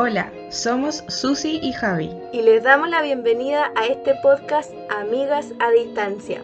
[0.00, 2.08] Hola, somos Susi y Javi.
[2.32, 6.40] Y les damos la bienvenida a este podcast Amigas a Distancia.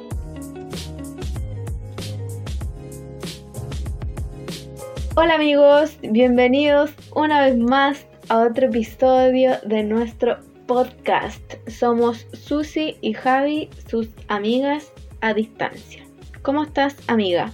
[5.15, 11.41] Hola amigos, bienvenidos una vez más a otro episodio de nuestro podcast.
[11.69, 16.03] Somos Susi y Javi, sus amigas a distancia.
[16.43, 17.53] ¿Cómo estás, amiga?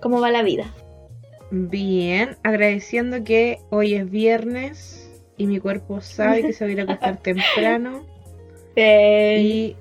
[0.00, 0.72] ¿Cómo va la vida?
[1.50, 5.03] Bien, agradeciendo que hoy es viernes
[5.36, 8.04] y mi cuerpo sabe que se va a ir a acostar temprano.
[8.76, 9.76] Y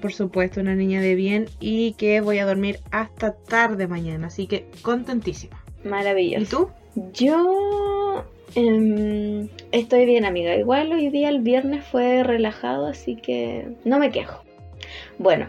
[0.00, 4.26] por supuesto, una niña de bien y que voy a dormir hasta tarde mañana.
[4.26, 5.64] Así que contentísima.
[5.84, 6.42] Maravilloso.
[6.42, 6.70] ¿Y tú?
[7.14, 8.24] Yo
[8.54, 10.56] em, estoy bien, amiga.
[10.56, 14.42] Igual hoy día el viernes fue relajado, así que no me quejo.
[15.18, 15.48] Bueno,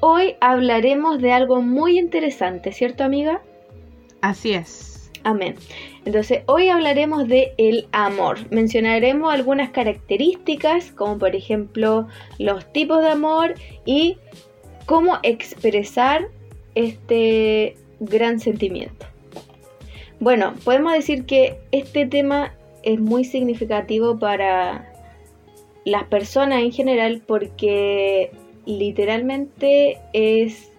[0.00, 3.40] hoy hablaremos de algo muy interesante, ¿cierto, amiga?
[4.20, 5.10] Así es.
[5.24, 5.54] Amén.
[6.08, 8.38] Entonces, hoy hablaremos de el amor.
[8.50, 14.16] Mencionaremos algunas características, como por ejemplo los tipos de amor y
[14.86, 16.28] cómo expresar
[16.74, 19.04] este gran sentimiento.
[20.18, 24.90] Bueno, podemos decir que este tema es muy significativo para
[25.84, 28.30] las personas en general porque
[28.64, 30.72] literalmente es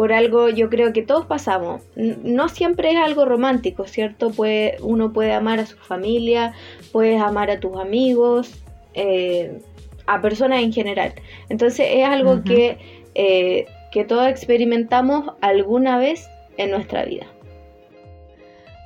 [0.00, 1.82] por algo yo creo que todos pasamos.
[1.94, 4.30] No siempre es algo romántico, ¿cierto?
[4.30, 6.54] Puede, uno puede amar a su familia,
[6.90, 8.50] puedes amar a tus amigos,
[8.94, 9.60] eh,
[10.06, 11.12] a personas en general.
[11.50, 12.78] Entonces es algo que,
[13.14, 16.26] eh, que todos experimentamos alguna vez
[16.56, 17.26] en nuestra vida.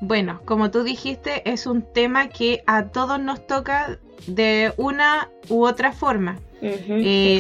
[0.00, 5.64] Bueno, como tú dijiste, es un tema que a todos nos toca de una u
[5.64, 6.40] otra forma.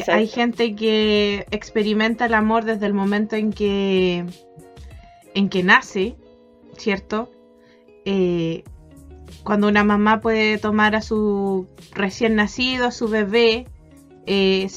[0.08, 4.24] Hay gente que experimenta el amor desde el momento en que,
[5.34, 6.16] en que nace,
[6.76, 7.30] ¿cierto?
[8.04, 8.64] Eh,
[9.42, 13.66] cuando una mamá puede tomar a su recién nacido, a su bebé,
[14.26, 14.68] eh,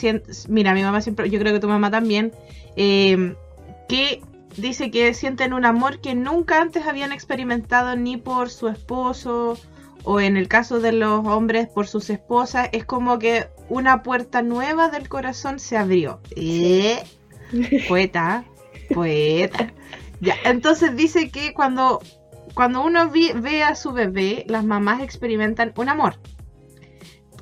[0.47, 2.31] mira, mi mamá siempre, yo creo que tu mamá también,
[2.75, 4.21] que
[4.57, 9.57] dice que sienten un amor que nunca antes habían experimentado ni por su esposo
[10.03, 14.41] o en el caso de los hombres por sus esposas, es como que una puerta
[14.41, 16.19] nueva del corazón se abrió.
[16.35, 17.03] ¿Eh?
[17.87, 18.45] Poeta,
[18.93, 19.73] poeta.
[20.19, 22.01] Ya, entonces dice que cuando,
[22.53, 26.19] cuando uno ve a su bebé, las mamás experimentan un amor.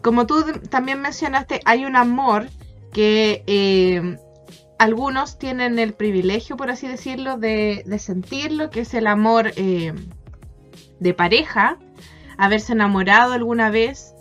[0.01, 2.47] Como tú también mencionaste, hay un amor
[2.93, 4.17] que eh,
[4.77, 9.93] algunos tienen el privilegio, por así decirlo, de, sentirlo, que es el amor eh,
[10.99, 11.79] de pareja,
[12.37, 14.14] haberse enamorado alguna vez,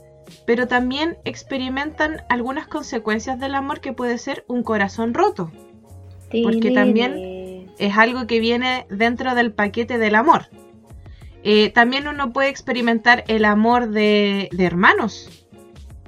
[0.47, 5.51] pero también experimentan algunas consecuencias del amor que puede ser un corazón roto.
[6.43, 10.49] Porque también es algo que viene dentro del paquete del amor.
[11.45, 15.47] Eh, también uno puede experimentar el amor de, hermanos.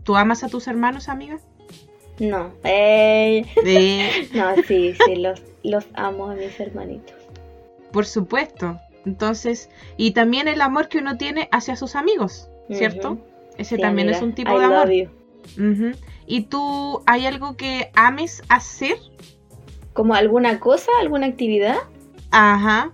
[0.02, 1.38] ¿Tú amas a tus hermanos, amiga?
[2.18, 2.52] No.
[4.34, 7.14] No, sí, sí, los, los amo a mis hermanitos.
[7.92, 8.80] Por supuesto.
[9.04, 13.18] Entonces, y también el amor que uno tiene hacia sus amigos, ¿cierto?
[13.58, 14.90] Ese también es un tipo de amor.
[16.26, 18.96] ¿Y tú hay algo que ames hacer?
[19.92, 21.76] ¿Como alguna cosa, alguna actividad?
[22.30, 22.90] Ajá.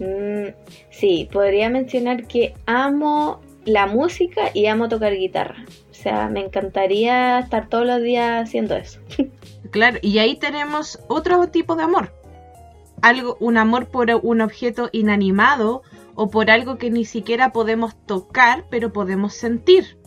[0.00, 0.48] Mm,
[0.90, 5.64] sí, podría mencionar que amo la música y amo tocar guitarra.
[5.90, 8.98] O sea, me encantaría estar todos los días haciendo eso.
[9.70, 12.12] claro, y ahí tenemos otro tipo de amor
[13.04, 15.82] algo, un amor por un objeto inanimado
[16.14, 19.98] o por algo que ni siquiera podemos tocar, pero podemos sentir.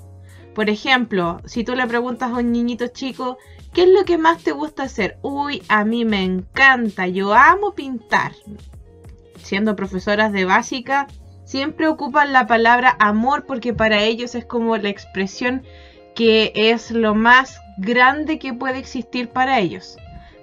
[0.55, 3.37] Por ejemplo, si tú le preguntas a un niñito chico,
[3.73, 5.19] ¿qué es lo que más te gusta hacer?
[5.21, 8.33] Uy, a mí me encanta, yo amo pintar.
[9.43, 11.07] Siendo profesoras de básica,
[11.45, 15.63] siempre ocupan la palabra amor porque para ellos es como la expresión
[16.15, 19.97] que es lo más grande que puede existir para ellos.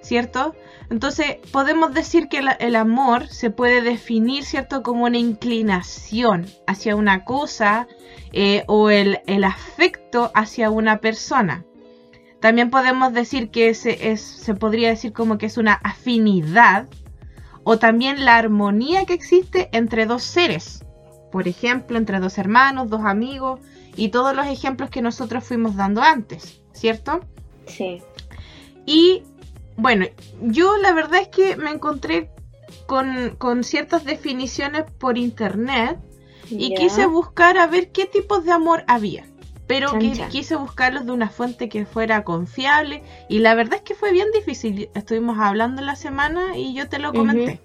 [0.05, 0.55] ¿cierto?
[0.89, 4.83] Entonces podemos decir que el, amor se puede definir, ¿cierto?
[4.83, 7.87] Como una inclinación hacia una cosa
[8.31, 11.65] eh, o el, afecto hacia una persona.
[12.39, 16.87] También podemos decir que se, es, se podría decir como que es una afinidad
[17.63, 20.85] o también la armonía que existe entre dos seres.
[21.31, 23.59] Por ejemplo, entre dos hermanos, dos amigos
[23.95, 27.21] y todos los ejemplos que nosotros fuimos dando antes, ¿cierto?
[27.65, 28.03] Sí.
[28.85, 29.23] Y
[29.77, 30.05] bueno,
[30.41, 32.29] yo la verdad es que me encontré
[32.85, 35.97] con, ciertas definiciones por internet
[36.49, 39.25] y quise buscar a ver qué tipos de amor había.
[39.67, 39.97] Pero
[40.29, 44.27] quise buscarlos de una fuente que fuera confiable y la verdad es que fue bien
[44.31, 44.89] difícil.
[44.93, 47.59] Estuvimos hablando la semana y yo te lo comenté.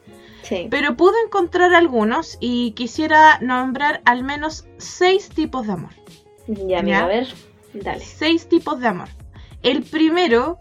[0.70, 5.90] Pero pude encontrar algunos y quisiera nombrar al menos seis tipos de amor.
[6.46, 7.28] Ya, mira, a ver,
[7.74, 8.00] dale.
[8.00, 9.08] Seis tipos de amor.
[9.62, 10.58] El primero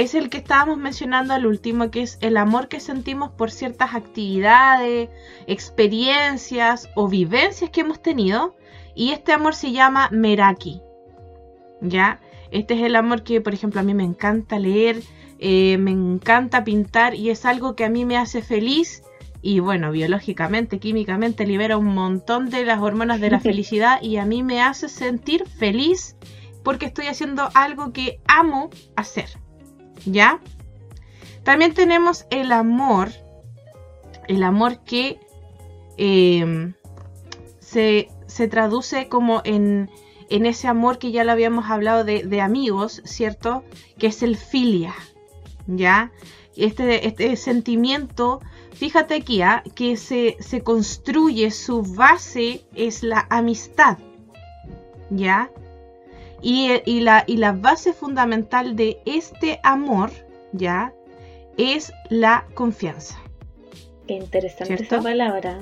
[0.00, 3.94] es el que estábamos mencionando al último, que es el amor que sentimos por ciertas
[3.94, 5.10] actividades,
[5.46, 8.56] experiencias o vivencias que hemos tenido.
[8.94, 10.80] Y este amor se llama Meraki.
[11.82, 12.20] ¿Ya?
[12.50, 15.02] Este es el amor que, por ejemplo, a mí me encanta leer,
[15.38, 19.02] eh, me encanta pintar y es algo que a mí me hace feliz.
[19.42, 24.24] Y bueno, biológicamente, químicamente libera un montón de las hormonas de la felicidad y a
[24.24, 26.16] mí me hace sentir feliz
[26.64, 29.28] porque estoy haciendo algo que amo hacer.
[30.06, 30.40] ¿Ya?
[31.42, 33.10] También tenemos el amor,
[34.28, 35.18] el amor que
[35.96, 36.74] em,
[37.58, 38.08] se,
[38.50, 39.90] traduce como en,
[40.28, 43.64] en, ese amor que ya lo habíamos hablado de, amigos, ¿cierto?
[43.98, 44.94] Que es el filia,
[45.66, 46.12] ¿ya?
[46.56, 48.40] Este, este sentimiento,
[48.74, 49.62] fíjate aquí, ¿ah?
[49.74, 53.98] que se, se construye, su base es la amistad,
[55.10, 55.50] ¿ya?
[56.42, 60.10] Y, la, y la base fundamental de este amor,
[60.52, 60.94] ¿ya?
[61.58, 63.18] Es la confianza.
[64.06, 65.60] Qué interesante esa palabra.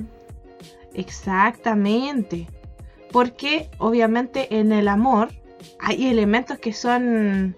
[0.94, 2.46] Exactamente.
[3.10, 5.30] Porque obviamente en el amor
[5.80, 7.56] hay elementos que son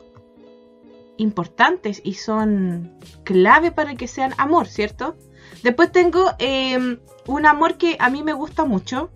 [1.16, 5.16] importantes y son clave para que sean amor, ¿cierto?
[5.62, 9.10] Después tengo em, un amor que a mí me gusta mucho,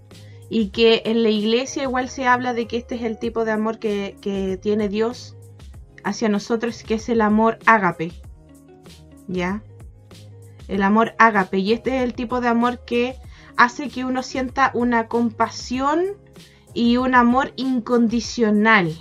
[0.48, 3.52] y que en la iglesia igual se habla de que este es el tipo de
[3.52, 5.36] amor que, tiene Dios
[6.04, 8.12] hacia nosotros, que es el amor ágape.
[9.26, 9.62] ¿Ya?
[10.68, 11.58] El amor ágape.
[11.58, 13.16] Y este es el tipo de amor que
[13.56, 16.04] hace que uno sienta una compasión
[16.74, 18.92] y un amor incondicional.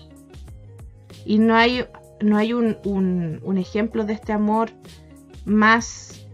[1.26, 1.86] Y no hay,
[2.22, 4.72] no hay un, un ejemplo de este amor
[5.46, 6.26] más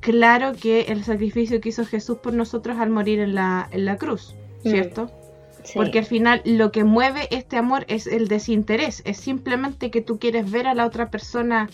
[0.00, 3.96] claro que el sacrificio que hizo Jesús por nosotros al morir en la, en la
[3.96, 4.36] cruz.
[4.64, 4.68] Mm.
[4.68, 5.10] ¿cierto?
[5.74, 10.18] Porque al final lo que mueve este amor es el desinterés, es simplemente que tú
[10.18, 11.70] quieres ver a la otra persona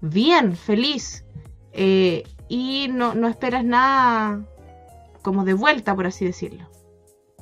[0.00, 1.24] bien, feliz,
[1.72, 4.42] eh, y no, no, esperas nada
[5.22, 6.68] como de vuelta, por así decirlo.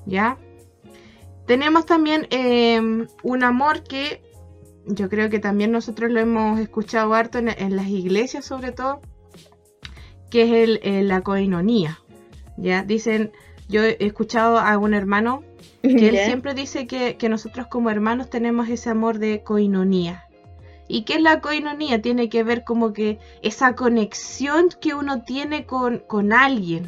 [0.04, 0.36] ¿Ya?
[1.46, 4.20] Tenemos también em, un amor que
[4.86, 9.00] yo creo que también nosotros lo hemos escuchado harto en, las iglesias sobre todo,
[10.30, 12.00] que es el, la coinonía.
[12.56, 12.82] ¿Ya?
[12.82, 13.32] Dicen
[13.68, 15.44] yo he escuchado a un hermano
[15.82, 20.24] que él siempre dice que, nosotros como hermanos tenemos ese amor de coinonía.
[20.88, 22.00] ¿Y qué es la coinonía?
[22.00, 26.86] Tiene que ver como que esa conexión que uno tiene con, con alguien.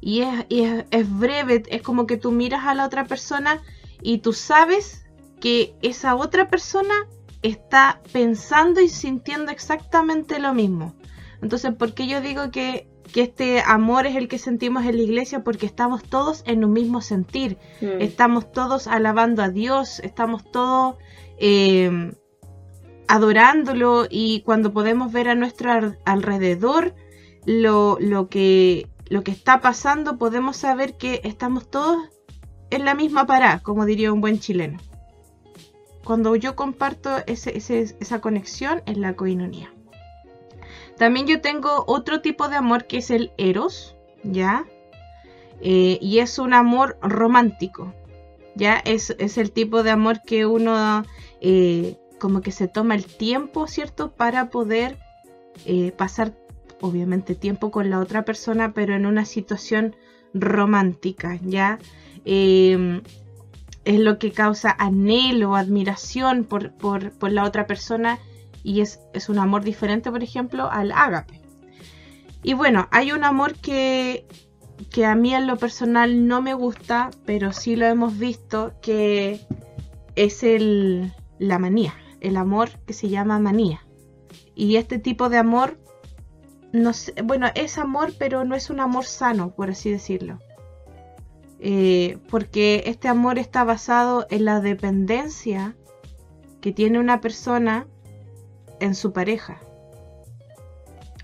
[0.00, 3.60] Y, es, es, es, breve, es como que tú miras a la otra persona
[4.00, 5.04] y tú sabes
[5.40, 6.94] que esa otra persona
[7.42, 10.94] está pensando y sintiendo exactamente lo mismo.
[11.42, 15.02] Entonces, ¿por qué yo digo que que este amor es el que sentimos en la
[15.04, 18.00] iglesia porque estamos todos en un mismo sentir, mm.
[18.00, 20.96] estamos todos alabando a Dios, estamos todos
[21.38, 22.12] eh,
[23.06, 26.96] adorándolo y cuando podemos ver a nuestro alrededor
[27.46, 32.08] lo, lo, que, lo que está pasando, podemos saber que estamos todos
[32.70, 34.78] en la misma parada, como diría un buen chileno.
[36.02, 39.72] Cuando yo comparto ese, esa conexión en la coinonía.
[40.98, 44.64] También yo tengo otro tipo de amor que es el eros, ¿ya?
[45.60, 47.92] Eh, y es un amor romántico,
[48.54, 48.76] ¿ya?
[48.84, 51.04] Es, el tipo de amor que uno
[51.40, 54.12] eh, como que se toma el tiempo, ¿cierto?
[54.12, 54.98] Para poder
[55.66, 56.32] eh, pasar,
[56.80, 59.96] obviamente, tiempo con la otra persona, pero en una situación
[60.32, 61.78] romántica, ¿ya?
[62.24, 63.02] Em,
[63.84, 68.18] es lo que causa anhelo, admiración por, por, por la otra persona
[68.64, 71.40] y es, un amor diferente, por ejemplo, al ágape.
[72.42, 74.26] Y bueno, hay un amor que,
[74.90, 79.46] que a mí en lo personal no me gusta, pero sí lo hemos visto, que
[80.16, 83.86] es el, la manía, el amor que se llama manía.
[84.54, 85.78] Y este tipo de amor,
[86.72, 86.92] no
[87.22, 90.38] bueno, es amor, pero no es un amor sano, por así decirlo.
[91.60, 95.76] Eh, porque este amor está basado en la dependencia
[96.60, 97.86] que tiene una persona
[98.84, 99.60] en su pareja.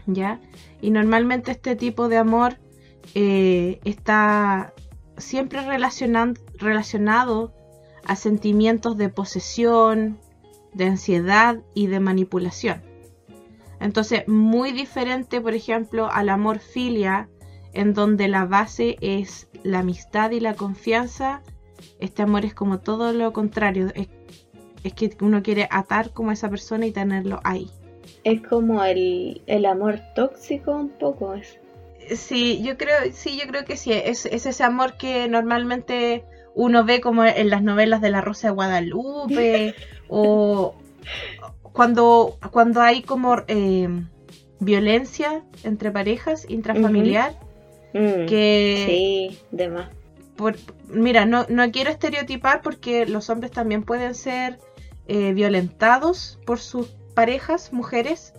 [0.07, 0.41] ¿Ya?
[0.81, 2.59] Y normalmente este tipo de amor
[3.15, 4.73] eh, está
[5.19, 5.61] siempre
[6.59, 7.55] relacionado
[8.05, 10.19] a sentimientos de posesión,
[10.73, 12.83] de ansiedad y de manipulación.
[13.79, 17.29] Entonces, muy diferente, por ejemplo, al amor filia,
[17.73, 21.43] en donde la base es la amistad y la confianza,
[21.99, 24.09] este amor es como todo lo contrario, es
[24.85, 27.71] es que uno quiere atar como a esa persona y tenerlo ahí.
[28.25, 31.35] Es como el, amor tóxico un poco.
[31.35, 31.59] Es.
[32.19, 33.93] Sí, yo creo, sí, yo creo que sí.
[33.93, 38.55] Es, ese amor que normalmente uno ve como en las novelas de la Rosa de
[38.55, 39.75] Guadalupe
[40.09, 40.75] o
[41.73, 43.89] cuando, cuando hay como eh,
[44.59, 47.35] violencia entre parejas intrafamiliar.
[47.93, 49.89] Mm, que sí, demás.
[50.37, 50.57] Por,
[50.89, 54.59] mira, no, no quiero estereotipar porque los hombres también pueden ser
[55.13, 58.33] eh, violentados por sus parejas, mujeres,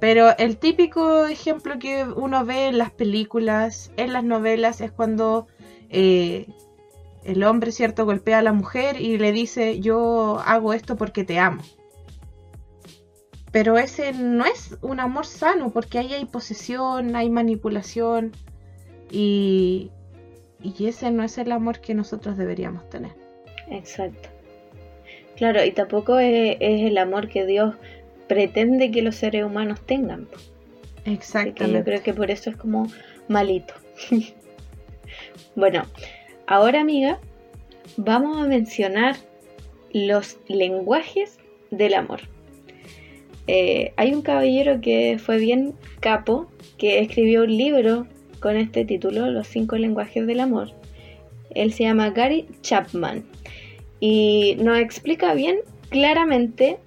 [0.00, 5.46] pero el típico ejemplo que uno ve en las películas, en las novelas, es cuando
[5.90, 6.46] eh,
[7.22, 11.38] el hombre, ¿cierto?, golpea a la mujer y le dice, yo hago esto porque te
[11.38, 11.60] amo.
[13.52, 18.32] Pero ese no es un amor sano, porque ahí hay posesión, hay manipulación
[19.10, 19.90] y,
[20.62, 23.12] y ese no es el amor que nosotros deberíamos tener.
[23.68, 24.30] Exacto.
[25.36, 27.74] Claro, y tampoco es, el amor que Dios
[28.26, 30.28] pretende que los seres humanos tengan.
[31.04, 31.66] Exacto.
[31.66, 32.88] Yo creo que por eso es como
[33.28, 33.74] malito.
[35.56, 35.84] bueno,
[36.46, 37.20] ahora amiga,
[37.96, 39.16] vamos a mencionar
[39.92, 41.38] los lenguajes
[41.70, 42.20] del amor.
[43.46, 48.06] Eh, hay un caballero que fue bien capo, que escribió un libro
[48.40, 50.70] con este título, Los cinco lenguajes del amor.
[51.50, 53.24] Él se llama Gary Chapman
[54.00, 56.78] y nos explica bien claramente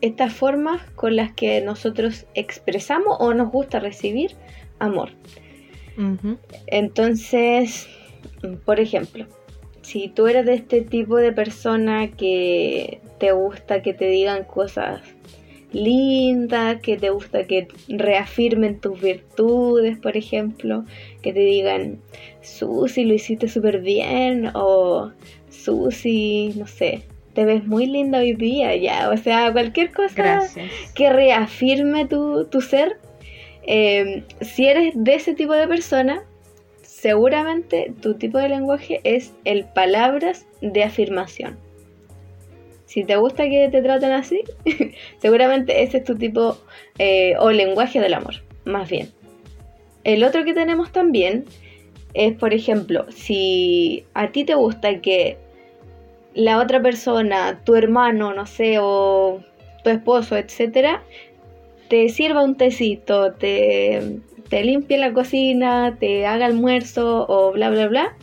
[0.00, 4.32] estas formas con las que nosotros expresamos o nos gusta recibir
[4.78, 5.10] amor.
[6.66, 7.88] Entonces,
[8.64, 9.26] por ejemplo,
[9.80, 15.00] si tú eres de este tipo de persona que te gusta que te digan cosas
[15.72, 20.84] lindas, que te gusta que reafirmen tus virtudes, por ejemplo,
[21.22, 21.98] que te digan,
[22.42, 25.10] Susi, lo hiciste súper bien, o
[25.50, 27.02] Susi, no sé,
[27.34, 30.40] te ves muy linda hoy día, ya, o sea, cualquier cosa
[30.94, 32.98] que reafirme tu, ser.
[33.68, 36.22] Em, si eres de ese tipo de persona,
[36.82, 41.58] seguramente tu tipo de lenguaje es el palabras de afirmación.
[42.86, 44.42] Si te gusta que te traten así,
[45.18, 46.56] seguramente ese es tu tipo
[46.98, 49.10] eh, o lenguaje del amor, más bien.
[50.04, 51.44] El otro que tenemos también
[52.14, 55.36] es, por ejemplo, si a ti te gusta que
[56.34, 59.42] la otra persona, tu hermano, no sé, o
[59.82, 61.02] tu esposo, etcétera,
[61.88, 67.88] te sirva un tecito, te, te limpie la cocina, te haga almuerzo o bla, bla,
[67.88, 68.16] bla,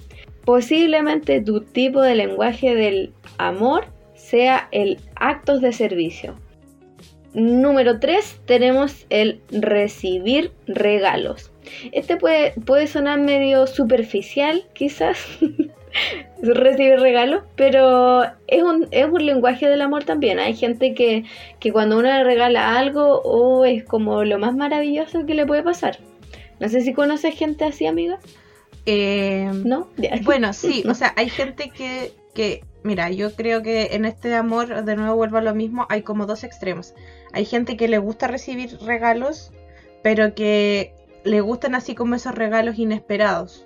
[0.46, 3.86] posiblemente tu tipo de lenguaje del amor
[4.34, 6.34] sea el actos de servicio.
[7.36, 11.52] Número 3 tenemos el recibir regalos.
[11.92, 15.20] Este puede, puede sonar medio superficial quizás,
[16.42, 20.40] recibir regalos, pero es un, es un lenguaje del amor también.
[20.40, 21.26] Hay gente que,
[21.72, 26.00] cuando uno le regala algo, oh, es como lo más maravilloso que le puede pasar.
[26.60, 28.18] No sé si conoces gente así, amiga.
[28.88, 29.90] Eh, ¿No?
[30.24, 34.84] Bueno, sí, o sea, hay gente que, que, mira, yo creo que en este amor,
[34.84, 36.94] de nuevo vuelvo a lo mismo, hay como dos extremos.
[37.32, 39.52] Hay gente que le gusta recibir regalos,
[40.02, 43.66] pero que le gustan así como esos regalos inesperados.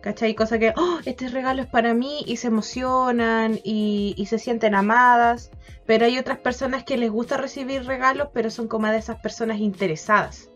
[0.00, 0.34] ¿Cachai?
[0.34, 5.50] Cosa que, oh, este regalo es para mí y se emocionan y, se sienten amadas.
[5.86, 9.58] Pero hay otras personas que les gusta recibir regalos, pero son como de esas personas
[9.58, 10.50] interesadas.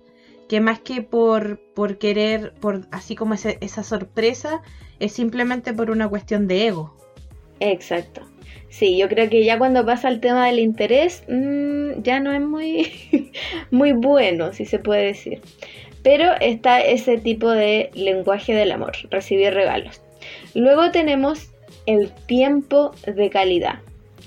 [0.49, 4.63] Que más que por, por querer, por así como esa sorpresa,
[5.01, 7.02] es simplemente por una cuestión de ego.
[7.63, 8.23] Exacto.
[8.69, 12.41] Sí, yo creo que ya cuando pasa el tema del interés, mm, ya no es
[12.41, 13.31] muy,
[13.71, 15.41] muy bueno, si se puede decir.
[16.03, 20.03] Pero está ese tipo de lenguaje del amor, recibir regalos.
[20.55, 21.53] Luego tenemos
[21.87, 23.79] el tiempo de calidad.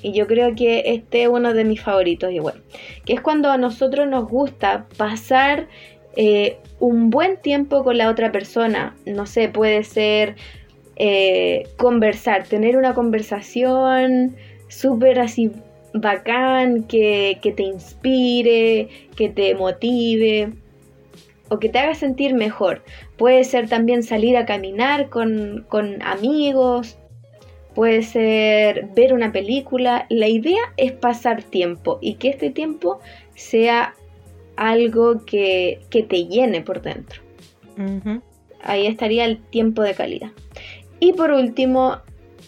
[0.02, 2.62] Y yo creo que este es uno de mis favoritos igual.
[3.06, 5.68] Que es cuando a nosotros nos gusta pasar
[6.16, 8.96] eh, un buen tiempo con la otra persona.
[9.06, 10.36] No sé, puede ser
[10.96, 14.36] eh, conversar, tener una conversación
[14.68, 15.52] súper así
[15.94, 20.54] bacán, que, que te inspire, que te motive
[21.50, 22.84] o que te haga sentir mejor.
[23.18, 25.66] Puede ser también salir a caminar con,
[26.02, 26.98] amigos,
[27.74, 30.06] puede ser ver una película.
[30.10, 33.00] La idea es pasar tiempo y que este tiempo
[33.36, 33.96] sea
[34.56, 37.22] algo que, te llene por dentro.
[38.64, 40.32] Ahí estaría el tiempo de calidad.
[41.00, 42.00] Y por último,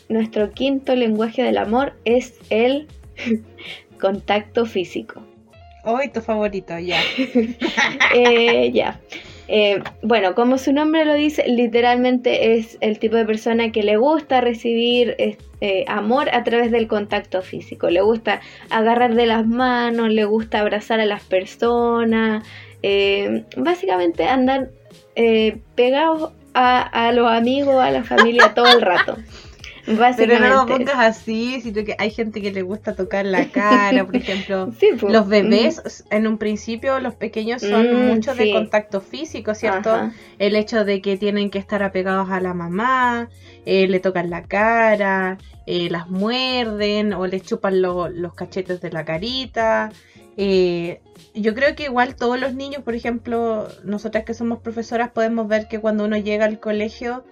[0.10, 2.88] nuestro quinto lenguaje del amor es el
[4.00, 5.22] contacto físico.
[5.84, 7.00] Hoy tu favorito, ya.
[8.14, 9.00] Eh, ya.
[9.50, 13.96] Eh, bueno, como su nombre lo dice, literalmente es el tipo de persona que le
[13.96, 17.90] gusta recibir eh, amor a través del contacto físico.
[17.90, 22.44] Le gusta agarrar de las manos, le gusta abrazar a las personas.
[23.56, 24.70] básicamente andar
[25.76, 29.18] pegados a, a, los amigos, a la familia todo el rato.
[30.18, 34.06] Pero no lo pongas así, sino que hay gente que le gusta tocar la cara,
[34.06, 34.70] por ejemplo.
[35.00, 40.12] Pues, los bebés, en un principio, los pequeños son mm, mucho de contacto físico, ¿cierto?
[40.40, 43.30] El hecho de que tienen que estar apegados a la mamá,
[43.66, 49.06] eh, le tocan la cara, eh, las muerden o le chupan los cachetes de la
[49.06, 49.92] carita.
[50.38, 51.02] Eh,
[51.34, 55.68] yo creo que igual todos los niños, por ejemplo, nosotras que somos profesoras, podemos ver
[55.68, 57.26] que cuando uno llega al colegio,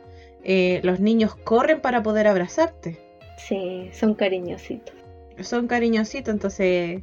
[0.43, 2.97] eh, los niños corren para poder abrazarte.
[3.37, 4.95] Sí, son cariñositos.
[5.41, 7.01] Son cariñositos, entonces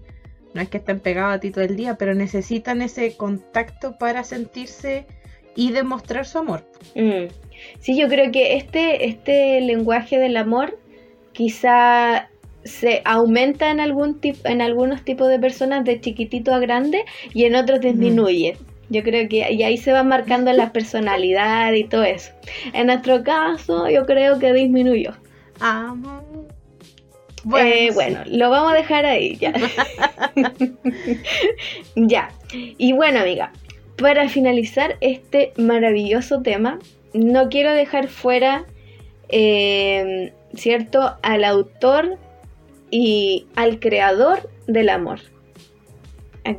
[0.54, 4.24] no es que estén pegados a ti todo el día, pero necesitan ese contacto para
[4.24, 5.06] sentirse
[5.54, 6.64] y demostrar su amor.
[6.94, 7.28] Mm.
[7.80, 10.78] Sí, yo creo que este, este lenguaje del amor
[11.32, 12.28] quizá
[12.64, 17.04] se aumenta en algún tipo en algunos tipos de personas de chiquitito a grande
[17.34, 18.56] y en otros disminuye.
[18.88, 22.32] Yo creo que y ahí se va marcando la personalidad y todo eso.
[22.72, 25.12] En nuestro caso, yo creo que disminuyó.
[27.58, 29.52] Eh, bueno, lo vamos a dejar ahí ya.
[31.96, 32.30] ya.
[32.52, 33.52] Y bueno, amiga,
[33.96, 36.78] para finalizar este maravilloso tema,
[37.14, 38.64] no quiero dejar fuera,
[39.28, 42.18] eh, ¿cierto?, al autor
[42.92, 45.18] y al creador del amor.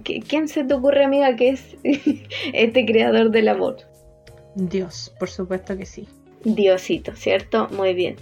[0.04, 1.78] ¿Quién se te ocurre, amiga, que es
[2.54, 3.78] este creador del amor?
[4.56, 6.08] Dios, por supuesto que sí.
[6.44, 7.70] Diosito, ¿cierto?
[7.72, 8.16] Muy bien.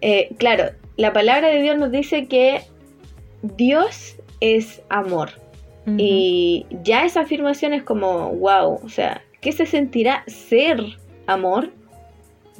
[0.00, 2.62] Eh, claro, la palabra de Dios nos dice que
[3.42, 5.30] Dios es amor.
[5.98, 10.82] Y ya esa afirmación es como, wow, o sea, ¿qué se sentirá ser
[11.26, 11.70] amor?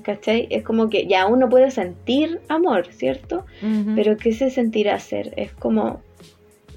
[0.04, 0.46] ¿Cachai?
[0.50, 3.44] Es como que ya uno puede sentir amor, ¿cierto?
[3.96, 5.34] Pero ¿qué se sentirá ser?
[5.37, 6.00] Es como,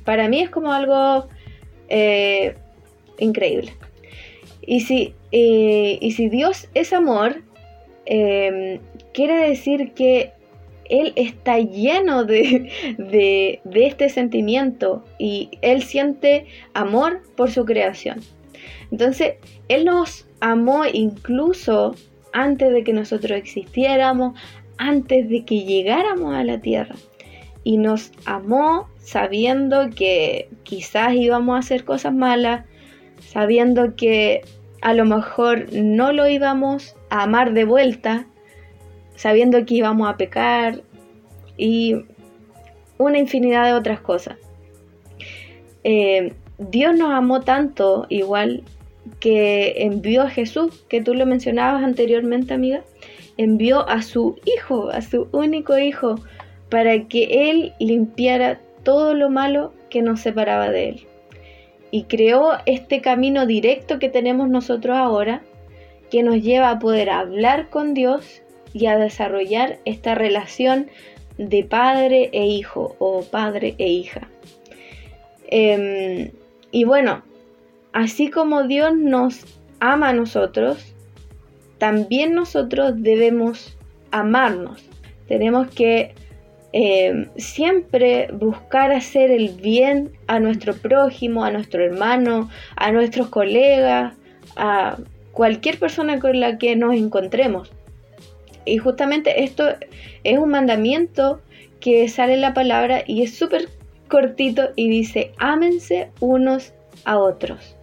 [0.04, 1.28] para mí es como algo
[1.90, 2.56] eh,
[3.20, 3.74] increíble.
[4.66, 7.44] Y si, eh, y si Dios es amor,
[8.06, 8.80] em,
[9.14, 10.32] quiere decir que
[10.90, 18.22] Él está lleno de, de, de este sentimiento y Él siente amor por su creación.
[18.92, 19.36] Entonces,
[19.68, 21.96] Él nos amó incluso
[22.34, 24.40] antes de que nosotros existiéramos,
[24.78, 26.96] antes de que llegáramos a la tierra.
[27.64, 32.66] Y nos amó sabiendo que quizás íbamos a hacer cosas malas,
[33.20, 34.42] sabiendo que
[34.82, 38.28] a lo mejor no lo íbamos a amar de vuelta,
[39.16, 40.84] sabiendo que íbamos a pecar
[41.58, 42.06] y
[42.98, 44.38] una infinidad de otras cosas.
[45.84, 48.64] Eh, Dios nos amó tanto igual
[49.20, 52.84] que envió a Jesús, que tú lo mencionabas anteriormente, amiga,
[53.38, 56.16] envió a su hijo, a su único hijo,
[56.70, 61.08] para que él limpiara todo lo malo que nos separaba de él.
[61.92, 65.42] Y creó este camino directo que tenemos nosotros ahora,
[66.12, 68.42] que nos lleva a poder hablar con Dios
[68.74, 70.88] y a desarrollar esta relación
[71.38, 74.30] de padre e hijo o padre e hija.
[75.50, 76.32] Em,
[76.72, 77.24] y bueno,
[77.98, 79.44] así como Dios nos
[79.80, 80.94] ama a nosotros,
[81.80, 83.76] también nosotros debemos
[84.12, 84.86] amarnos.
[85.28, 86.14] Tenemos que
[86.74, 94.14] eh, siempre buscar hacer el bien a nuestro prójimo, a nuestro hermano, a nuestros colegas,
[94.56, 94.98] a
[95.32, 97.72] cualquier persona con la que nos encontremos.
[98.64, 99.70] Y justamente esto
[100.24, 101.42] es un mandamiento
[101.80, 103.70] que sale en la palabra y es súper
[104.08, 107.77] cortito y dice, ámense unos a otros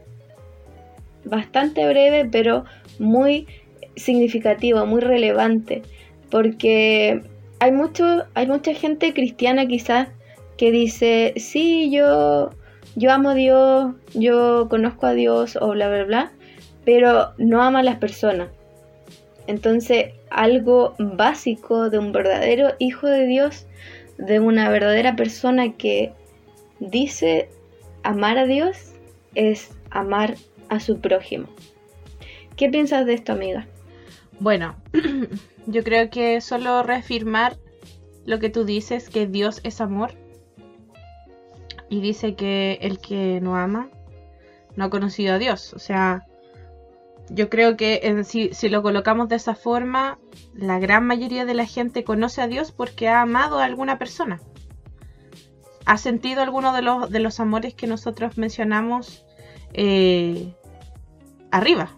[1.24, 2.64] bastante breve, pero
[2.98, 3.46] muy
[3.96, 5.82] significativo, muy relevante,
[6.30, 7.22] porque
[7.60, 10.08] hay mucho, hay mucha gente cristiana quizás
[10.56, 12.50] que dice, sí, yo,
[12.96, 16.32] yo amo a Dios, yo conozco a Dios o bla, bla, bla,
[16.84, 18.48] pero no ama a las personas.
[19.46, 23.66] Entonces, algo básico de un verdadero hijo de Dios,
[24.18, 26.12] de una verdadera persona que
[26.80, 27.48] dice
[28.02, 28.92] amar a Dios,
[29.34, 30.34] es amar
[30.74, 31.48] a su prójimo.
[32.56, 33.66] ¿Qué piensas de esto, amiga?
[34.40, 34.76] Bueno,
[35.66, 37.56] yo creo que solo reafirmar
[38.24, 40.12] lo que tú dices, que Dios es amor.
[41.88, 43.90] Y dice que el que no ama
[44.76, 45.74] no ha conocido a Dios.
[45.74, 46.26] O sea,
[47.28, 50.18] yo creo que en, si, si, lo colocamos de esa forma,
[50.54, 54.40] la gran mayoría de la gente conoce a Dios porque ha amado a alguna persona.
[55.86, 59.26] ¿Ha sentido alguno de los, de los amores que nosotros mencionamos
[59.74, 60.54] eh,
[61.54, 61.88] arriba,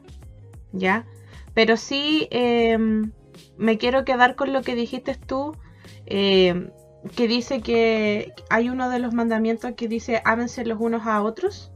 [0.72, 1.06] ¿ya?
[1.54, 3.12] Pero sí em,
[3.56, 5.56] me quiero quedar con lo que dijiste tú,
[6.04, 6.70] em,
[7.14, 11.72] que dice que hay uno de los mandamientos que dice ámense los unos a otros.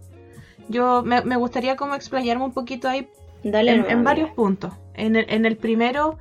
[0.69, 3.09] Yo me, gustaría como explayarme un poquito ahí
[3.43, 4.75] en, varios puntos.
[4.95, 6.19] En el, en el primero,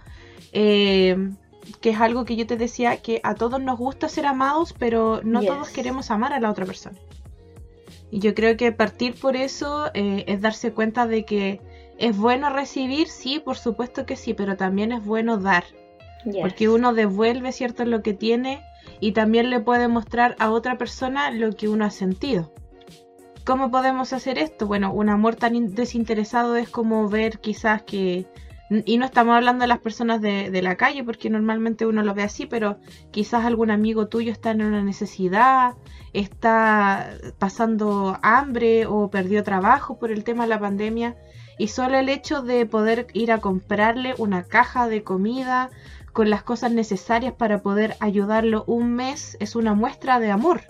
[0.53, 1.35] em,
[1.81, 5.19] que es algo que yo te decía, que a todos nos gusta ser amados, pero
[5.23, 6.97] no todos queremos amar a la otra persona.
[8.11, 11.61] Y yo creo que partir por eso eh, es darse cuenta de que
[11.97, 15.65] es bueno recibir, sí, por supuesto que sí, pero también es bueno dar.
[16.41, 18.61] Porque uno devuelve, ¿cierto?, lo que tiene
[18.99, 22.51] y también le puede mostrar a otra persona lo que uno ha sentido.
[23.45, 24.67] ¿Cómo podemos hacer esto?
[24.67, 28.27] Bueno, un amor tan desinteresado es como ver quizás que
[28.69, 32.21] y no estamos hablando de las personas de, la calle, porque normalmente uno lo ve
[32.21, 32.77] así, pero
[33.11, 35.73] quizás algún amigo tuyo está en una necesidad,
[36.13, 41.17] está pasando hambre o perdió trabajo por el tema de la pandemia.
[41.57, 45.71] Y solo el hecho de poder ir a comprarle una caja de comida
[46.13, 50.61] con las cosas necesarias para poder ayudarlo un mes es una muestra de amor.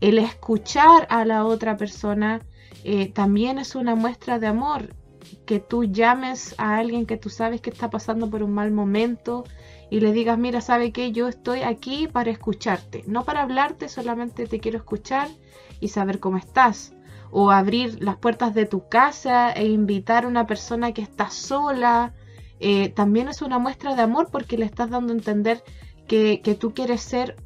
[0.00, 2.40] El escuchar a la otra persona
[2.84, 4.94] eh, también es una muestra de amor
[5.46, 9.44] que tú llames a alguien que tú sabes que está pasando por un mal momento
[9.90, 11.12] y le digas, mira, ¿sabe qué?
[11.12, 15.28] Yo estoy aquí para escucharte, no para hablarte, solamente te quiero escuchar
[15.80, 16.92] y saber cómo estás.
[17.30, 22.14] O abrir las puertas de tu casa e invitar a una persona que está sola.
[22.58, 25.62] Eh, también es una muestra de amor porque le estás dando a entender
[26.06, 27.36] que, tú quieres ser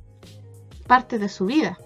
[0.87, 1.79] parte de su vida.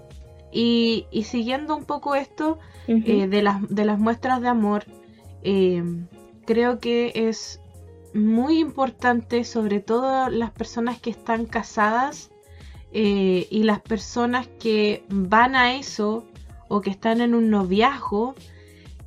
[0.52, 4.84] Y, siguiendo un poco esto eh, de, las, de las muestras de amor,
[5.48, 5.80] eh,
[6.44, 7.60] creo que es
[8.12, 12.32] muy importante, sobre todo las personas que están casadas
[12.90, 16.24] eh, y las personas que van a eso
[16.66, 18.34] o que están en un noviazgo,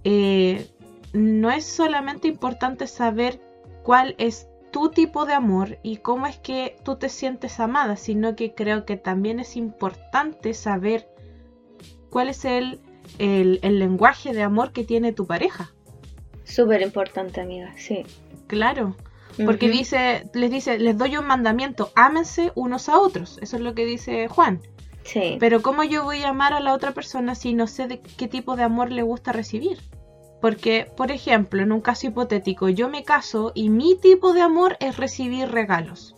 [0.06, 0.70] eh,
[1.12, 3.42] no es solamente importante saber
[3.84, 8.38] cuál es tu tipo de amor y cómo es que tú te sientes amada, sino
[8.38, 11.10] que creo que también es importante saber
[12.10, 12.80] cuál es el,
[13.18, 15.74] el lenguaje de amor que tiene tu pareja.
[16.50, 18.04] Súper importante, amiga, sí.
[18.48, 18.96] Claro,
[19.46, 23.38] porque dice, les dice, les doy un mandamiento, ámense unos a otros.
[23.42, 24.60] Eso es lo que dice Juan.
[25.04, 25.38] Sí.
[25.40, 28.28] Pero ¿cómo yo voy a amar a la otra persona si no sé de qué
[28.28, 29.80] tipo de amor le gusta recibir?
[30.42, 34.78] Porque, por ejemplo, en un caso hipotético, yo me caso y mi tipo de amor
[34.80, 36.16] es recibir regalos.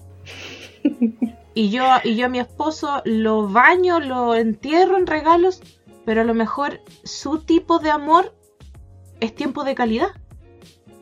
[1.54, 5.62] y yo y yo a mi esposo lo baño, lo entierro en regalos,
[6.06, 8.34] pero a lo mejor su tipo de amor
[9.20, 10.12] es tiempo de calidad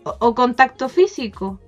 [0.04, 1.60] o, contacto físico.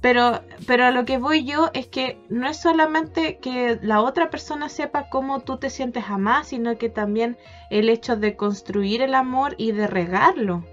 [0.00, 4.30] Pero, pero a lo que voy yo es que no es solamente que la otra
[4.30, 7.38] persona sepa cómo tú te sientes amada, sino que también
[7.70, 10.64] el hecho de construir el amor y de regarlo.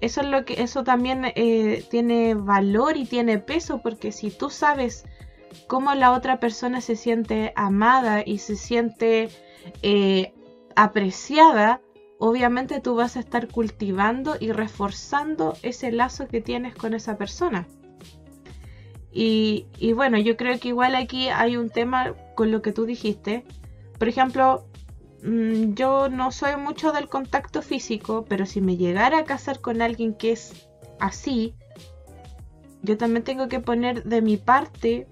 [0.00, 4.50] Eso es lo que, eso también eh, tiene valor y tiene peso, porque si tú
[4.50, 5.04] sabes
[5.66, 9.30] cómo la otra persona se siente amada y se siente
[9.82, 10.32] eh,
[10.76, 11.80] apreciada,
[12.20, 17.66] obviamente tú vas a estar cultivando y reforzando ese lazo que tienes con esa persona.
[19.10, 23.44] Y, bueno, yo creo que igual aquí hay un tema con lo que tú dijiste.
[23.98, 24.66] Por ejemplo,
[25.24, 29.82] mm, yo no soy mucho del contacto físico, pero si me llegara a casar con
[29.82, 30.68] alguien que es
[31.00, 31.54] así,
[32.82, 35.08] yo también tengo que poner de mi parte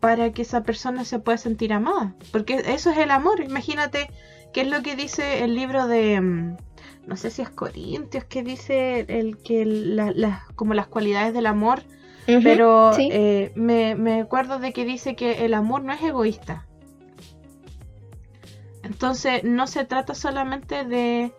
[0.00, 2.16] para que esa persona se pueda sentir amada.
[2.32, 3.40] Porque eso es el amor.
[3.42, 4.08] Imagínate
[4.52, 6.56] ¿Qué es lo que dice el libro de, mm,
[7.06, 11.82] no sé si es Corintios, que dice el que la, como las cualidades del amor,
[12.26, 16.66] pero eh, me, acuerdo de que dice que el amor no es egoísta.
[18.82, 21.32] Entonces no se trata solamente de,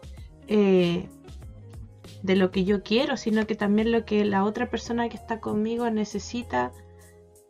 [0.48, 1.08] eh,
[2.24, 5.40] de lo que yo quiero, sino que también lo que la otra persona que está
[5.40, 6.72] conmigo necesita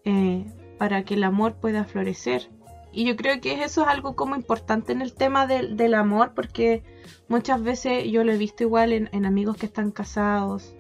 [0.06, 0.46] eh,
[0.78, 2.50] para que el amor pueda florecer.
[2.92, 6.84] Y yo creo que eso es algo como importante en el tema del amor, porque
[7.28, 10.76] muchas veces yo lo he visto igual en, amigos que están casados,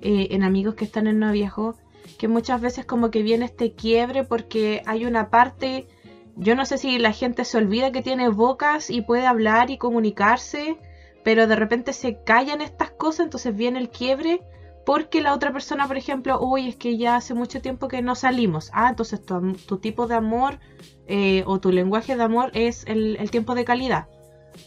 [0.00, 1.76] eh, en amigos que están en noviazgo,
[2.18, 5.88] que muchas veces como que viene este quiebre porque hay una parte,
[6.36, 9.78] yo no sé si la gente se olvida que tiene bocas y puede hablar y
[9.78, 10.78] comunicarse,
[11.24, 14.42] pero de repente se callan estas cosas, entonces viene el quiebre
[14.86, 18.14] porque la otra persona, por ejemplo, uy, es que ya hace mucho tiempo que no
[18.14, 18.70] salimos.
[18.72, 20.60] Ah, entonces tu, tipo de amor
[21.08, 24.06] eh, o tu lenguaje de amor es el, tiempo de calidad.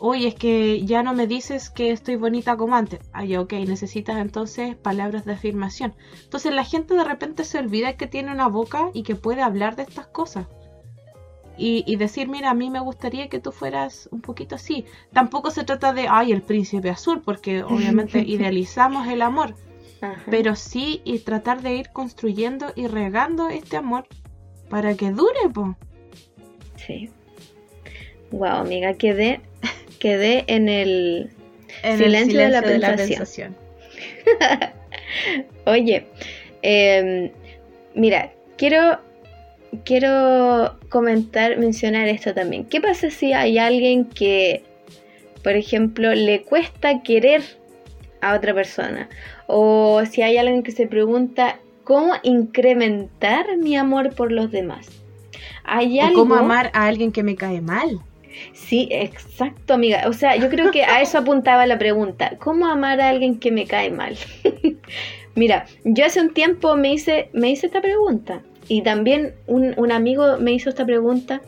[0.01, 2.99] Uy, es que ya no me dices que estoy bonita como antes.
[3.13, 5.95] Ah, ya, ok, necesitas entonces palabras de afirmación.
[6.21, 9.77] Entonces la gente de repente se olvida que tiene una boca y que puede hablar
[9.77, 10.47] de estas cosas.
[11.57, 14.85] Y, y, decir, mira, a mí me gustaría que tú fueras un poquito así.
[15.13, 19.55] Tampoco se trata de, ay, el príncipe azul, porque obviamente idealizamos el amor
[20.29, 24.07] pero sí y tratar de ir construyendo y regando este amor
[24.69, 25.75] para que dure, po.
[26.75, 27.09] Sí.
[28.31, 29.41] Wow, amiga, quedé,
[29.99, 31.31] quedé en el,
[31.81, 33.55] silencio, de la pensación.
[35.65, 36.05] Oye,
[36.61, 37.31] em,
[37.95, 38.99] mira, quiero
[39.83, 42.65] quiero comentar, mencionar esto también.
[42.65, 44.63] ¿Qué pasa si hay alguien que,
[45.43, 47.41] por ejemplo, le cuesta querer
[48.21, 49.09] a otra persona?
[49.51, 54.87] O si hay alguien que se pregunta cómo incrementar mi amor por los demás.
[55.63, 57.99] ¿Hay o cómo amar a alguien que me cae mal.
[58.53, 60.03] Sí, exacto, amiga.
[60.07, 62.33] O sea, yo creo que a eso apuntaba la pregunta.
[62.37, 64.15] ¿Cómo amar a alguien que me cae mal?
[65.35, 68.43] Mira, yo hace un tiempo me hice, me hice esta pregunta.
[68.67, 71.41] Y también un, amigo me hizo esta pregunta.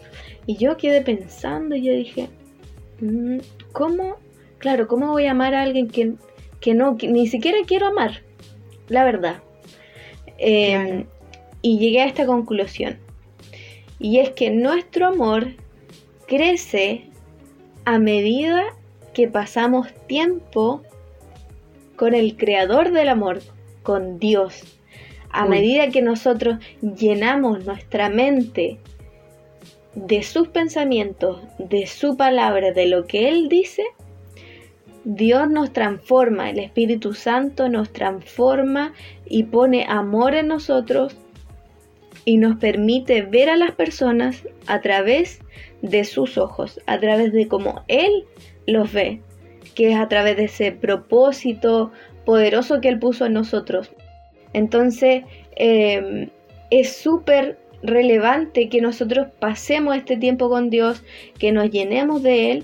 [0.48, 2.30] Y yo quedé pensando y yo dije,
[3.00, 3.38] mm,
[3.74, 4.16] ¿cómo?
[4.58, 6.14] Claro, ¿cómo voy a amar a alguien que,
[6.62, 8.21] que no, ni siquiera quiero amar?
[8.88, 9.41] La verdad.
[10.38, 11.06] Em,
[11.62, 12.97] y llegué a esta conclusión.
[14.00, 15.47] Y es que nuestro amor
[16.28, 17.10] crece
[17.86, 18.63] a medida
[19.13, 20.82] que pasamos tiempo
[21.95, 23.41] con el creador del amor,
[23.84, 24.63] con Dios.
[25.30, 28.80] A medida que nosotros llenamos nuestra mente
[29.95, 33.84] de sus pensamientos, de su palabra, de lo que Él dice,
[35.04, 38.94] Dios nos transforma, el Espíritu Santo nos transforma
[39.26, 41.16] y pone amor en nosotros
[42.26, 45.40] y nos permite ver a las personas a través
[45.82, 48.26] de sus ojos, a través de cómo Él
[48.68, 49.22] los ve,
[49.74, 51.92] que es a través de ese propósito
[52.26, 53.92] poderoso que Él puso en nosotros.
[54.54, 55.24] Entonces,
[55.56, 56.30] em,
[56.70, 61.04] es súper relevante que nosotros pasemos este tiempo con Dios,
[61.40, 62.64] que nos llenemos de Él,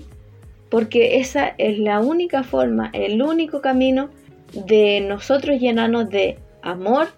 [0.70, 4.10] porque esa es la única forma, el único camino
[4.52, 7.08] de nosotros llenarnos de amor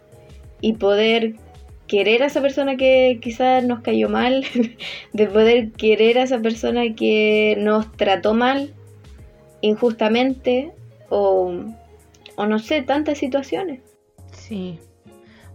[0.61, 1.35] y poder
[1.87, 4.45] querer a esa persona que quizás nos cayó mal,
[5.13, 8.73] de poder querer a esa persona que nos trató mal
[9.61, 10.73] injustamente
[11.09, 11.53] o,
[12.37, 13.81] o no sé, tantas situaciones.
[14.33, 14.79] Sí.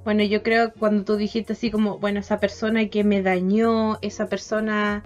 [0.04, 4.28] Bueno, yo creo cuando tú dijiste así como, bueno, esa persona que me dañó, esa
[4.28, 5.04] persona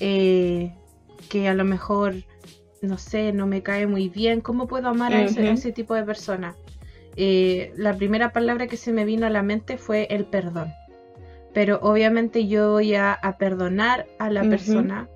[0.00, 0.72] eh,
[1.28, 2.14] que a lo mejor,
[2.82, 5.94] no sé, no me cae muy bien, ¿cómo puedo amar a, ese, a ese tipo
[5.94, 6.56] de persona?
[7.20, 10.72] Eh, la primera palabra que se me vino a la mente fue el perdón.
[11.52, 15.08] Pero obviamente yo voy a, perdonar a la persona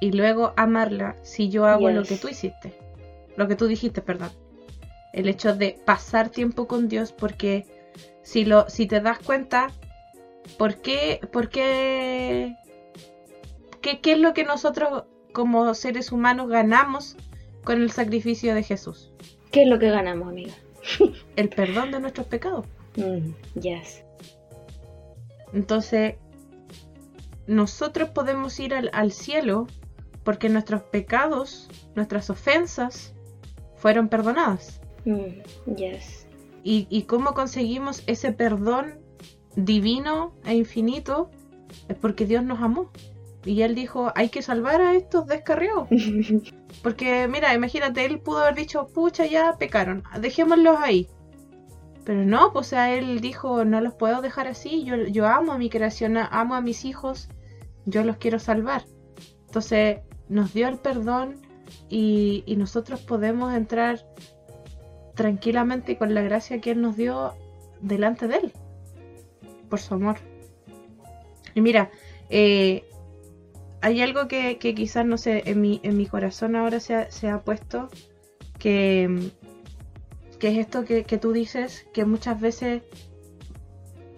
[0.00, 2.72] y luego amarla si yo hago lo que tú hiciste.
[3.36, 4.30] Lo que tú dijiste, perdón.
[5.12, 7.66] El hecho de pasar tiempo con Dios porque
[8.22, 9.70] si, lo, si te das cuenta,
[10.56, 12.56] ¿por qué, por qué,
[13.82, 15.04] qué, qué es lo que nosotros
[15.34, 17.16] como seres humanos ganamos
[17.64, 19.12] con el sacrificio de Jesús?
[19.50, 20.54] ¿Qué es lo que ganamos, amiga?
[21.36, 22.66] el perdón de nuestros pecados.
[22.96, 24.02] Mm, yes.
[25.52, 26.14] Entonces,
[27.46, 29.66] nosotros podemos ir al, cielo
[30.22, 33.12] porque nuestros pecados, nuestras ofensas,
[33.76, 34.80] fueron perdonadas.
[35.04, 36.26] Mm, yes.
[36.62, 38.98] ¿Y, ¿Y cómo conseguimos ese perdón
[39.56, 41.30] divino e infinito?
[41.88, 42.90] Es porque Dios nos amó.
[43.44, 45.88] Y él dijo, hay que salvar a estos descarriados.
[46.82, 51.08] Porque, mira, imagínate, él pudo haber dicho, pucha, ya pecaron, dejémoslos ahí.
[52.04, 55.58] Pero no, pues a él dijo, no los puedo dejar así, yo, yo amo a
[55.58, 57.28] mi creación, amo a mis hijos,
[57.86, 58.84] yo los quiero salvar.
[59.46, 61.36] Entonces nos dio el perdón
[61.88, 64.04] y, y nosotros podemos entrar
[65.14, 67.34] tranquilamente con la gracia que Él nos dio
[67.80, 68.52] delante de Él,
[69.70, 70.16] por su amor.
[71.54, 71.90] Y mira,
[72.30, 72.84] eh,
[73.84, 77.90] hay algo que, quizás, no sé, en mi, en mi corazón ahora se ha, puesto,
[78.58, 79.30] que,
[80.38, 82.82] que es esto que, tú dices, que muchas veces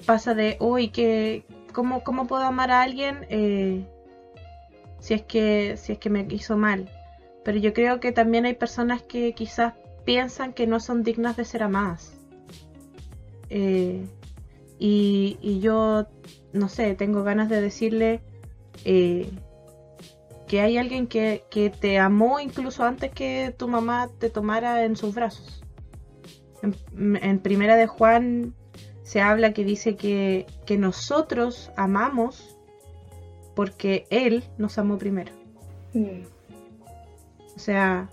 [0.06, 3.84] pasa de, uy, que, ¿cómo, ¿cómo puedo amar a alguien eh,
[5.00, 6.88] si, es que, si es que me hizo mal?
[7.44, 9.74] Pero yo creo que también hay personas que quizás
[10.04, 12.16] piensan que no son dignas de ser amadas.
[13.50, 14.06] Eh,
[14.78, 16.06] y, y, yo,
[16.52, 18.20] no sé, tengo ganas de decirle
[18.84, 19.28] eh,
[20.46, 21.42] que hay alguien que,
[21.80, 25.62] te amó incluso antes que tu mamá te tomara en sus brazos.
[26.62, 28.54] En, Primera de Juan
[29.02, 30.46] se habla que dice que,
[30.78, 32.56] nosotros amamos
[33.54, 35.32] porque Él nos amó primero.
[37.54, 38.10] O sea,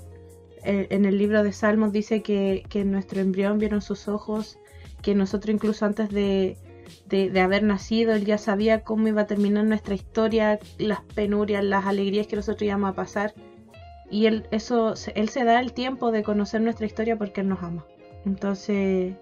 [0.64, 4.58] en el libro de Salmos dice que, que nuestro embrión vieron sus ojos,
[5.02, 6.58] que nosotros incluso antes de,
[7.08, 11.86] de, haber nacido, él ya sabía cómo iba a terminar nuestra historia, las penurias, las
[11.86, 13.34] alegrías que nosotros íbamos a pasar.
[14.10, 17.64] Y él, eso, él se da el tiempo de conocer nuestra historia porque él nos
[17.64, 17.86] ama.
[18.26, 19.14] Entonces,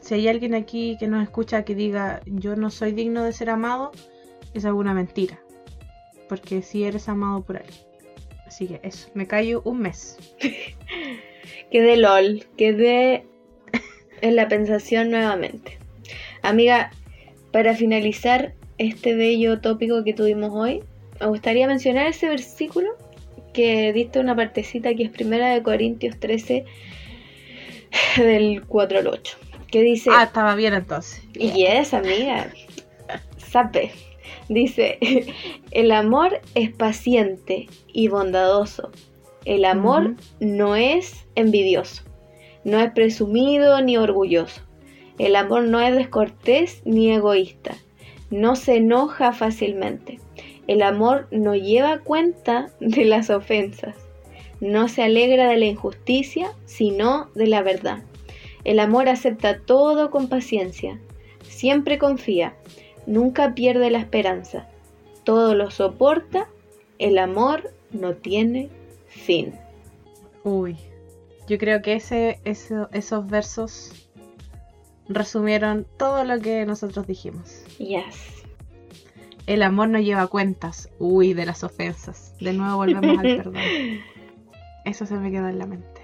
[0.00, 3.50] si hay alguien aquí que nos escucha que diga yo no soy digno de ser
[3.50, 3.92] amado,
[4.54, 5.38] es alguna mentira.
[6.28, 7.70] Porque si eres amado por él.
[8.46, 10.16] Así que eso, me callo un mes.
[11.70, 13.26] quedé LOL, quedé
[14.20, 15.79] en la pensación nuevamente.
[16.42, 16.90] Amiga,
[17.52, 20.82] para finalizar este bello tópico que tuvimos hoy,
[21.20, 22.96] me gustaría mencionar ese versículo
[23.52, 26.64] que diste una partecita que es primera de Corintios 13
[28.16, 29.36] del 4 al 8.
[29.70, 30.10] Que dice...
[30.12, 31.22] Ah, estaba bien entonces.
[31.34, 32.50] Y es, amiga.
[33.36, 33.92] Sape.
[34.48, 34.98] Dice,
[35.70, 38.90] el amor es paciente y bondadoso.
[39.44, 42.02] El amor no es envidioso,
[42.64, 44.60] no es presumido ni orgulloso.
[45.20, 47.76] El amor no es descortés ni egoísta,
[48.30, 50.18] no se enoja fácilmente.
[50.66, 53.96] El amor no lleva cuenta de las ofensas,
[54.62, 58.02] no se alegra de la injusticia, sino de la verdad.
[58.64, 60.98] El amor acepta todo con paciencia,
[61.42, 62.54] siempre confía,
[63.04, 64.70] nunca pierde la esperanza,
[65.24, 66.48] todo lo soporta,
[66.98, 68.70] el amor no tiene
[69.06, 69.52] fin.
[70.44, 70.78] Uy,
[71.46, 73.99] yo creo que ese, esos versos
[75.10, 77.64] resumieron todo lo que nosotros dijimos.
[77.78, 78.44] Yes.
[79.46, 80.88] El amor no lleva cuentas.
[80.98, 82.34] Uy, de las ofensas.
[82.40, 83.54] De nuevo volvemos al perdón.
[84.84, 86.00] Eso se me quedó en la mente.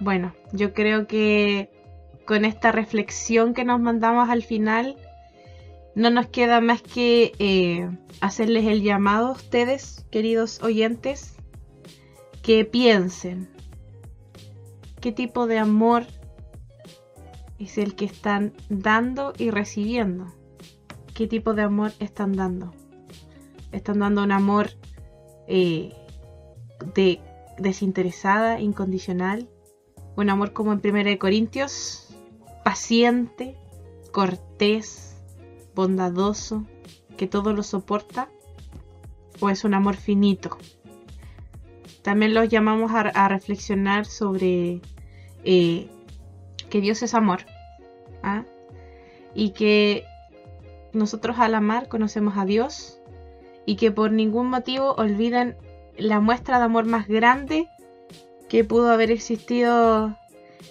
[0.00, 1.70] Bueno, yo creo que
[2.26, 4.96] con esta reflexión que nos mandamos al final,
[5.94, 7.88] no nos queda más que eh,
[8.20, 11.36] hacerles el llamado a ustedes, queridos oyentes,
[12.42, 13.48] que piensen
[15.00, 16.04] qué tipo de amor
[17.58, 20.26] es el que están dando y recibiendo.
[21.14, 22.72] ¿Qué tipo de amor están dando?
[23.72, 24.70] ¿Están dando un amor
[25.46, 25.92] eh,
[26.94, 27.20] de,
[27.58, 29.48] desinteresada, incondicional?
[30.16, 32.08] Un amor como en 1 Corintios,
[32.64, 33.56] paciente,
[34.12, 35.16] cortés,
[35.74, 36.64] bondadoso,
[37.16, 38.28] que todo lo soporta?
[39.40, 40.56] ¿O es un amor finito,
[42.04, 44.82] también los llamamos a, reflexionar sobre
[45.42, 45.88] eh,
[46.74, 47.42] que Dios es amor.
[48.24, 48.42] ¿ah?
[49.32, 50.02] Y que
[50.92, 52.98] nosotros al amar conocemos a Dios
[53.64, 55.56] y que por ningún motivo olviden
[55.96, 57.68] la muestra de amor más grande
[58.48, 60.18] que pudo haber existido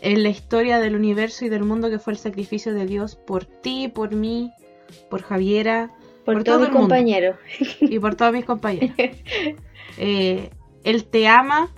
[0.01, 3.45] en la historia del universo y del mundo que fue el sacrificio de Dios por
[3.45, 4.51] ti, por mí,
[5.09, 5.89] por Javiera,
[6.25, 7.37] por, todos mis compañeros
[7.79, 8.91] y por todos mis compañeros.
[9.99, 10.49] Eh,
[10.83, 11.71] él te ama.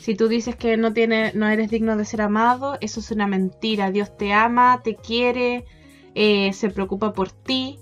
[0.00, 3.26] Si tú dices que no, tiene, no eres digno de ser amado, eso es una
[3.26, 3.90] mentira.
[3.90, 5.66] Dios te ama, te quiere,
[6.14, 7.78] eh, se preocupa por ti.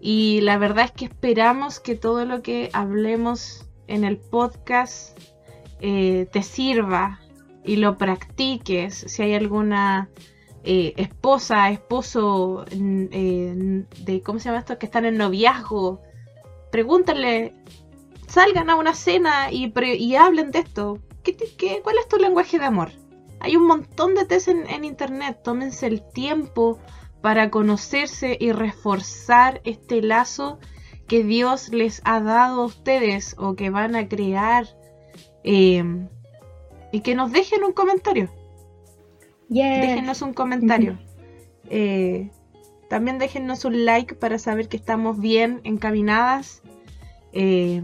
[0.00, 5.16] Y la verdad es que esperamos que todo lo que hablemos en el podcast
[5.80, 7.20] eh, te sirva
[7.64, 9.04] y lo practiques.
[9.06, 10.10] Si hay alguna
[10.64, 14.78] eh, esposa, esposo de, ¿cómo se llama esto?
[14.78, 16.02] Que están en noviazgo,
[16.72, 17.54] pregúntale
[18.26, 20.98] salgan a una cena y, hablen de esto.
[21.34, 22.90] ¿Qué, cuál es tu lenguaje de amor?
[23.40, 25.40] Hay un montón de test en, internet.
[25.42, 26.78] Tómense el tiempo
[27.20, 30.58] para conocerse y reforzar este lazo
[31.06, 34.66] que Dios les ha dado a ustedes o que van a crear.
[35.42, 36.08] Em,
[36.92, 38.30] y que nos dejen un comentario.
[39.48, 40.98] Déjenos un comentario.
[41.68, 42.30] Eh,
[42.88, 46.62] también déjenos un like para saber que estamos bien encaminadas.
[47.32, 47.82] Eh,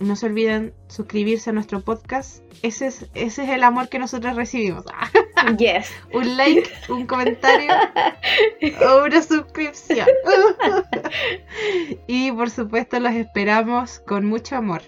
[0.00, 2.42] no se olviden suscribirse a nuestro podcast.
[2.62, 4.84] Ese es, ese es el amor que nosotros recibimos.
[5.56, 5.92] Yes.
[6.12, 7.72] un like, un comentario
[8.86, 10.08] o una suscripción.
[12.08, 14.82] y por supuesto los esperamos con mucho amor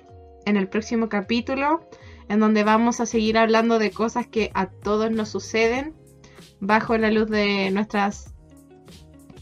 [0.47, 1.89] en el próximo capítulo
[2.29, 5.95] en donde vamos a seguir hablando de cosas que a todos nos suceden
[6.61, 8.35] bajo la luz de nuestras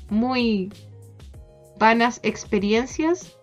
[0.09, 0.72] muy
[1.78, 3.38] vanas experiencias,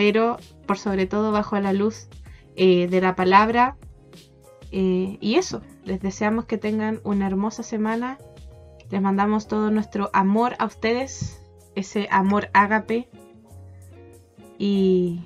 [0.00, 2.08] pero por sobre todo bajo la luz
[2.56, 3.76] eh, de la palabra.
[4.72, 8.16] Eh, y eso, les deseamos que tengan una hermosa semana.
[8.90, 11.42] Les mandamos todo nuestro amor a ustedes,
[11.74, 13.10] ese amor ágape.
[14.58, 15.20] Y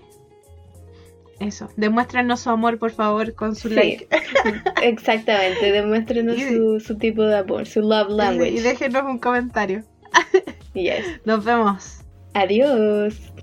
[1.39, 4.09] eso, demuéstranos su amor por favor con su like.
[4.83, 6.37] Exactamente, demuéstrenos
[6.85, 8.51] su, tipo de amor, su love language.
[8.51, 9.85] Y déjenos un comentario.
[10.73, 11.21] Yes.
[11.25, 12.01] Nos vemos.
[12.33, 13.34] Adiós.